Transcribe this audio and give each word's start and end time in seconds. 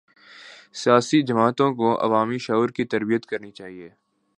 سیاسی 0.73 1.21
جماعتوں 1.21 1.73
کو 1.75 2.05
عوامی 2.05 2.37
شعور 2.37 2.69
کی 2.69 2.85
تربیت 2.85 3.25
کرنی 3.25 3.51
چاہیے۔ 3.51 3.89